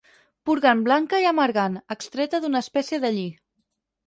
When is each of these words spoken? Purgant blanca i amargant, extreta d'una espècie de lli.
Purgant 0.49 0.79
blanca 0.87 1.19
i 1.23 1.27
amargant, 1.33 1.75
extreta 1.97 2.41
d'una 2.47 2.63
espècie 2.67 3.01
de 3.05 3.13
lli. 3.19 3.29